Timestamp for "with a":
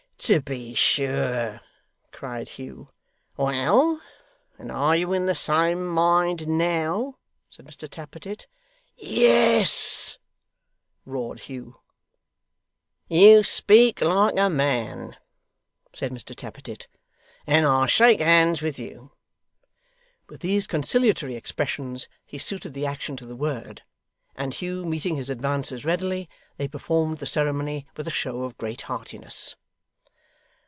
27.97-28.11